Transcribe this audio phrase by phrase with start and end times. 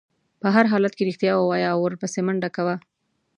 [0.41, 2.75] په هر حالت کې رښتیا ووایه او ورپسې منډه کوه.